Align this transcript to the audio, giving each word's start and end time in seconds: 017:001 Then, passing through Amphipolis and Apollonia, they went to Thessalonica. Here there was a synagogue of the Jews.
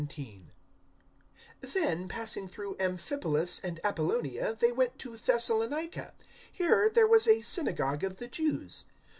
017:001 0.01 0.47
Then, 1.61 2.07
passing 2.07 2.47
through 2.47 2.75
Amphipolis 2.79 3.59
and 3.63 3.79
Apollonia, 3.83 4.55
they 4.59 4.71
went 4.71 4.97
to 4.97 5.15
Thessalonica. 5.15 6.15
Here 6.51 6.89
there 6.89 7.07
was 7.07 7.27
a 7.27 7.41
synagogue 7.41 8.03
of 8.03 8.15
the 8.15 8.27
Jews. 8.27 8.85